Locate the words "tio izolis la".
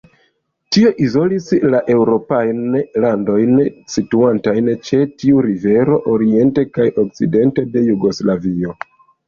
0.75-1.81